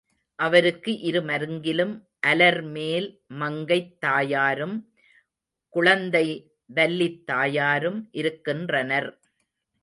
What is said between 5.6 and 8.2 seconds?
குளந்தை வல்லித் தாயாரும்